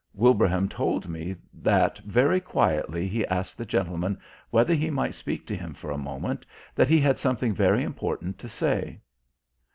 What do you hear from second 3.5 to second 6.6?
the gentleman whether he might speak to him for a moment,